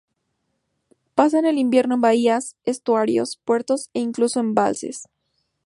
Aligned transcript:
Pasan 1.13 1.45
el 1.45 1.59
invierno 1.59 1.93
en 1.93 2.01
bahías, 2.01 2.57
estuarios, 2.65 3.37
puertos 3.45 3.91
e 3.93 3.99
incluso 3.99 4.39
embalses. 4.39 5.07